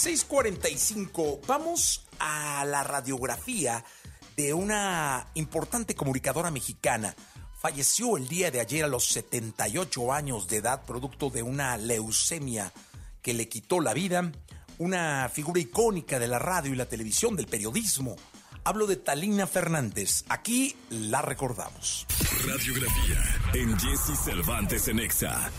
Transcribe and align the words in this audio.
645. 0.00 1.42
Vamos 1.46 2.06
a 2.18 2.64
la 2.64 2.82
radiografía 2.82 3.84
de 4.34 4.54
una 4.54 5.26
importante 5.34 5.94
comunicadora 5.94 6.50
mexicana. 6.50 7.14
Falleció 7.60 8.16
el 8.16 8.26
día 8.26 8.50
de 8.50 8.60
ayer 8.60 8.84
a 8.84 8.88
los 8.88 9.08
78 9.08 10.10
años 10.10 10.48
de 10.48 10.56
edad, 10.56 10.86
producto 10.86 11.28
de 11.28 11.42
una 11.42 11.76
leucemia 11.76 12.72
que 13.20 13.34
le 13.34 13.50
quitó 13.50 13.80
la 13.80 13.92
vida. 13.92 14.32
Una 14.78 15.28
figura 15.28 15.60
icónica 15.60 16.18
de 16.18 16.28
la 16.28 16.38
radio 16.38 16.72
y 16.72 16.76
la 16.76 16.86
televisión, 16.86 17.36
del 17.36 17.46
periodismo. 17.46 18.16
Hablo 18.64 18.86
de 18.86 18.96
Talina 18.96 19.46
Fernández. 19.46 20.24
Aquí 20.30 20.76
la 20.88 21.20
recordamos. 21.20 22.06
Radiografía 22.46 23.22
en 23.52 23.78
Jesse 23.78 24.18
Cervantes 24.18 24.88
en 24.88 25.00
Exa. 25.00 25.50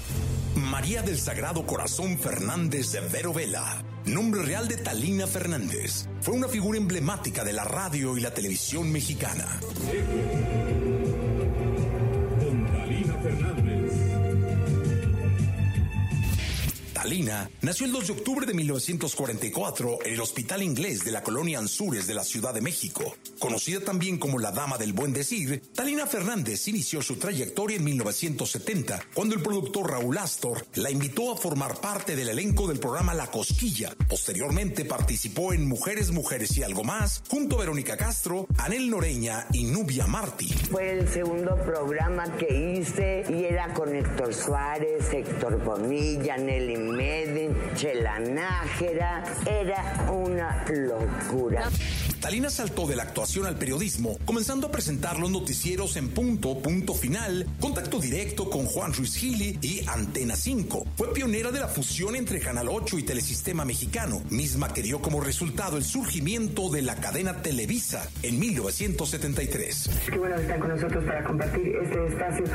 María 0.55 1.01
del 1.01 1.17
Sagrado 1.17 1.65
Corazón 1.65 2.17
Fernández 2.17 2.91
de 2.91 2.99
Vero 3.01 3.33
Vela, 3.33 3.83
nombre 4.05 4.41
real 4.41 4.67
de 4.67 4.77
Talina 4.77 5.25
Fernández, 5.25 6.07
fue 6.21 6.33
una 6.33 6.47
figura 6.49 6.77
emblemática 6.77 7.43
de 7.43 7.53
la 7.53 7.63
radio 7.63 8.17
y 8.17 8.21
la 8.21 8.33
televisión 8.33 8.91
mexicana. 8.91 9.59
Talina 17.11 17.51
nació 17.61 17.87
el 17.87 17.91
2 17.91 18.07
de 18.07 18.13
octubre 18.13 18.45
de 18.45 18.53
1944 18.53 19.99
en 20.05 20.13
el 20.13 20.21
Hospital 20.21 20.63
Inglés 20.63 21.03
de 21.03 21.11
la 21.11 21.21
colonia 21.21 21.59
Anzures 21.59 22.07
de 22.07 22.13
la 22.13 22.23
Ciudad 22.23 22.53
de 22.53 22.61
México. 22.61 23.17
Conocida 23.37 23.81
también 23.81 24.17
como 24.17 24.39
la 24.39 24.53
Dama 24.53 24.77
del 24.77 24.93
Buen 24.93 25.11
Decir, 25.11 25.61
Talina 25.75 26.07
Fernández 26.07 26.65
inició 26.69 27.01
su 27.01 27.17
trayectoria 27.17 27.75
en 27.75 27.83
1970 27.83 29.01
cuando 29.13 29.35
el 29.35 29.41
productor 29.41 29.91
Raúl 29.91 30.17
Astor 30.19 30.65
la 30.75 30.89
invitó 30.89 31.33
a 31.33 31.37
formar 31.37 31.81
parte 31.81 32.15
del 32.15 32.29
elenco 32.29 32.65
del 32.65 32.79
programa 32.79 33.13
La 33.13 33.27
Cosquilla. 33.27 33.93
Posteriormente 34.07 34.85
participó 34.85 35.51
en 35.51 35.67
Mujeres, 35.67 36.11
Mujeres 36.11 36.55
y 36.55 36.63
Algo 36.63 36.85
Más 36.85 37.23
junto 37.27 37.57
a 37.57 37.59
Verónica 37.59 37.97
Castro, 37.97 38.47
Anel 38.57 38.89
Noreña 38.89 39.47
y 39.51 39.65
Nubia 39.65 40.07
Martí. 40.07 40.47
Fue 40.47 40.91
el 40.91 41.09
segundo 41.09 41.57
programa 41.65 42.37
que 42.37 42.77
hice 42.77 43.25
y 43.29 43.43
era 43.43 43.73
con 43.73 43.93
Héctor 43.93 44.33
Suárez, 44.33 45.11
Héctor 45.11 45.61
Bonilla, 45.61 46.37
Nelly 46.37 46.77
Medin, 47.01 47.55
Chela 47.75 48.19
Nájera, 48.19 49.23
era 49.47 50.11
una 50.11 50.63
locura. 50.69 51.67
Talina 52.21 52.51
saltó 52.51 52.85
de 52.85 52.95
la 52.95 53.01
actuación 53.01 53.47
al 53.47 53.57
periodismo, 53.57 54.15
comenzando 54.25 54.67
a 54.67 54.71
presentar 54.71 55.17
los 55.17 55.31
noticieros 55.31 55.95
en 55.95 56.09
Punto, 56.09 56.59
Punto 56.59 56.93
Final, 56.93 57.47
Contacto 57.59 57.99
Directo 57.99 58.47
con 58.47 58.67
Juan 58.67 58.93
Ruiz 58.93 59.15
Gili 59.15 59.57
y 59.59 59.83
Antena 59.87 60.35
5. 60.35 60.85
Fue 60.95 61.13
pionera 61.13 61.51
de 61.51 61.59
la 61.59 61.67
fusión 61.67 62.15
entre 62.15 62.39
Canal 62.39 62.69
8 62.69 62.99
y 62.99 63.03
Telesistema 63.03 63.65
Mexicano, 63.65 64.21
misma 64.29 64.71
que 64.71 64.83
dio 64.83 65.01
como 65.01 65.19
resultado 65.19 65.77
el 65.77 65.83
surgimiento 65.83 66.69
de 66.69 66.83
la 66.83 66.95
cadena 66.97 67.41
Televisa 67.41 68.07
en 68.21 68.39
1973. 68.39 69.89
Qué 70.11 70.19
bueno 70.19 70.35
estar 70.35 70.59
con 70.59 70.69
nosotros 70.69 71.03
para 71.03 71.23
compartir 71.23 71.75
este 71.75 72.07
espacio, 72.07 72.45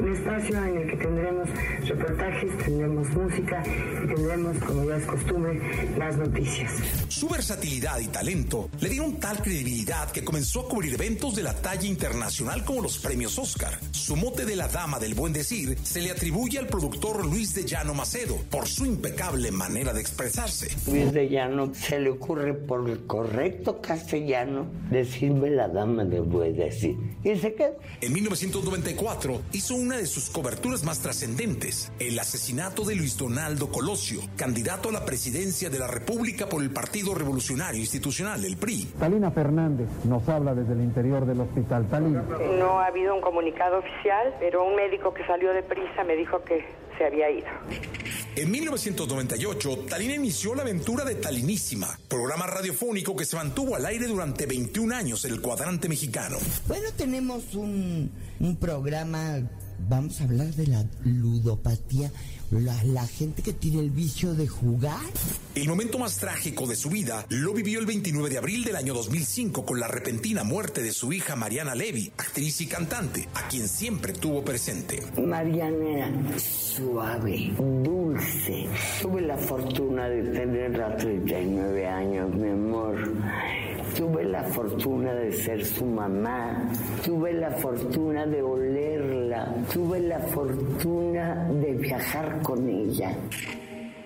un 0.00 0.16
espacio 0.16 0.64
en 0.64 0.76
el 0.78 0.90
que 0.90 0.96
tendremos 0.96 1.48
reportajes, 1.86 2.58
tendremos 2.64 3.08
música 3.10 3.62
y 4.02 4.06
tendremos, 4.08 4.58
como 4.58 4.84
ya 4.84 4.96
es 4.96 5.04
costumbre, 5.04 5.60
las 5.96 6.16
noticias. 6.16 6.72
Su 7.06 7.28
versatilidad 7.28 8.00
y 8.00 8.08
talento 8.08 8.68
le 8.80 8.88
dieron 8.88 9.11
tal 9.20 9.42
credibilidad 9.42 10.10
que 10.10 10.24
comenzó 10.24 10.60
a 10.60 10.68
cubrir 10.68 10.94
eventos 10.94 11.34
de 11.34 11.42
la 11.42 11.54
talla 11.54 11.86
internacional 11.86 12.64
como 12.64 12.82
los 12.82 12.98
premios 12.98 13.38
Oscar. 13.38 13.78
Su 13.90 14.16
mote 14.16 14.44
de 14.44 14.56
la 14.56 14.68
dama 14.68 14.98
del 14.98 15.14
buen 15.14 15.32
decir 15.32 15.76
se 15.82 16.00
le 16.00 16.10
atribuye 16.10 16.58
al 16.58 16.66
productor 16.66 17.24
Luis 17.24 17.54
de 17.54 17.64
Llano 17.64 17.94
Macedo 17.94 18.36
por 18.50 18.66
su 18.66 18.84
impecable 18.86 19.50
manera 19.50 19.92
de 19.92 20.00
expresarse. 20.00 20.68
Luis 20.86 21.12
de 21.12 21.28
Llano 21.28 21.72
se 21.74 22.00
le 22.00 22.10
ocurre 22.10 22.54
por 22.54 22.88
el 22.88 23.06
correcto 23.06 23.80
castellano 23.80 24.66
decirme 24.90 25.50
la 25.50 25.68
dama 25.68 26.04
del 26.04 26.22
buen 26.22 26.56
decir. 26.56 26.96
Y 27.24 27.36
se 27.36 27.54
quedó. 27.54 27.76
En 28.00 28.12
1994 28.12 29.42
hizo 29.52 29.74
una 29.74 29.96
de 29.96 30.06
sus 30.06 30.30
coberturas 30.30 30.84
más 30.84 31.00
trascendentes, 31.00 31.92
el 31.98 32.18
asesinato 32.18 32.84
de 32.84 32.94
Luis 32.94 33.16
Donaldo 33.16 33.70
Colosio, 33.70 34.20
candidato 34.36 34.88
a 34.88 34.92
la 34.92 35.04
presidencia 35.04 35.70
de 35.70 35.78
la 35.78 35.86
República 35.86 36.48
por 36.48 36.62
el 36.62 36.70
Partido 36.70 37.14
Revolucionario 37.14 37.80
Institucional, 37.80 38.44
el 38.44 38.56
PRI. 38.56 38.88
Talina 39.02 39.32
Fernández 39.32 39.88
nos 40.04 40.28
habla 40.28 40.54
desde 40.54 40.74
el 40.74 40.80
interior 40.80 41.26
del 41.26 41.40
hospital. 41.40 41.88
Talina. 41.88 42.22
No 42.56 42.78
ha 42.78 42.86
habido 42.86 43.16
un 43.16 43.20
comunicado 43.20 43.80
oficial, 43.80 44.32
pero 44.38 44.64
un 44.64 44.76
médico 44.76 45.12
que 45.12 45.26
salió 45.26 45.52
de 45.52 45.64
prisa 45.64 46.04
me 46.06 46.14
dijo 46.14 46.40
que 46.44 46.64
se 46.96 47.06
había 47.06 47.28
ido. 47.28 47.48
En 48.36 48.48
1998, 48.48 49.86
Talina 49.90 50.14
inició 50.14 50.54
la 50.54 50.62
aventura 50.62 51.04
de 51.04 51.16
Talinísima, 51.16 51.88
programa 52.06 52.46
radiofónico 52.46 53.16
que 53.16 53.24
se 53.24 53.34
mantuvo 53.34 53.74
al 53.74 53.86
aire 53.86 54.06
durante 54.06 54.46
21 54.46 54.94
años 54.94 55.24
en 55.24 55.32
el 55.32 55.40
cuadrante 55.40 55.88
mexicano. 55.88 56.36
Bueno, 56.68 56.86
tenemos 56.96 57.56
un, 57.56 58.08
un 58.38 58.56
programa, 58.56 59.40
vamos 59.80 60.20
a 60.20 60.24
hablar 60.24 60.54
de 60.54 60.68
la 60.68 60.84
ludopatía, 61.04 62.12
la, 62.60 62.82
la 62.84 63.06
gente 63.06 63.42
que 63.42 63.52
tiene 63.52 63.80
el 63.80 63.90
vicio 63.90 64.34
de 64.34 64.46
jugar. 64.46 65.00
El 65.54 65.68
momento 65.68 65.98
más 65.98 66.16
trágico 66.18 66.66
de 66.66 66.76
su 66.76 66.90
vida 66.90 67.26
lo 67.28 67.52
vivió 67.52 67.78
el 67.78 67.86
29 67.86 68.30
de 68.30 68.38
abril 68.38 68.64
del 68.64 68.76
año 68.76 68.94
2005 68.94 69.64
con 69.64 69.80
la 69.80 69.88
repentina 69.88 70.44
muerte 70.44 70.82
de 70.82 70.92
su 70.92 71.12
hija 71.12 71.36
Mariana 71.36 71.74
Levy, 71.74 72.12
actriz 72.16 72.60
y 72.60 72.66
cantante, 72.66 73.28
a 73.34 73.48
quien 73.48 73.68
siempre 73.68 74.12
tuvo 74.12 74.44
presente. 74.44 75.02
Mariana 75.20 75.90
era 75.90 76.38
suave, 76.38 77.52
dulce. 77.58 78.66
Tuve 79.00 79.22
la 79.22 79.36
fortuna 79.36 80.08
de 80.08 80.22
tenerla 80.30 80.96
39 80.96 81.86
años, 81.86 82.34
mi 82.34 82.48
amor. 82.50 83.12
Tuve 83.96 84.24
la 84.24 84.42
fortuna 84.44 85.12
de 85.12 85.32
ser 85.32 85.64
su 85.64 85.84
mamá. 85.84 86.72
Tuve 87.04 87.34
la 87.34 87.50
fortuna 87.50 88.26
de 88.26 88.42
olerla. 88.42 89.54
Tuve 89.72 90.00
la 90.00 90.18
fortuna 90.18 91.48
de 91.52 91.72
viajar 91.74 92.41
con 92.42 92.68
ella. 92.68 93.16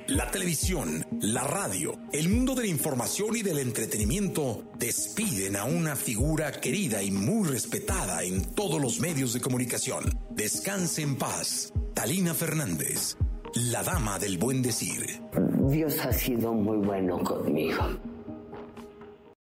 La 0.09 0.31
televisión, 0.31 1.05
la 1.21 1.43
radio, 1.43 1.99
el 2.13 2.29
mundo 2.29 2.55
de 2.55 2.63
la 2.63 2.69
información 2.69 3.37
y 3.37 3.43
del 3.43 3.59
entretenimiento 3.59 4.63
despiden 4.79 5.57
a 5.57 5.65
una 5.65 5.97
figura 5.97 6.53
querida 6.53 7.03
y 7.03 7.11
muy 7.11 7.49
respetada 7.49 8.23
en 8.23 8.45
todos 8.55 8.81
los 8.81 9.01
medios 9.01 9.33
de 9.33 9.41
comunicación. 9.41 10.05
Descanse 10.31 11.03
en 11.03 11.17
paz. 11.17 11.73
Talina 11.93 12.35
Fernández, 12.35 13.17
la 13.55 13.83
dama 13.83 14.21
del 14.21 14.39
buen 14.39 14.63
decir. 14.63 15.21
Dios 15.69 15.99
ha 16.05 16.13
sido 16.13 16.53
muy 16.53 16.77
bueno 16.77 17.19
conmigo. 17.25 17.83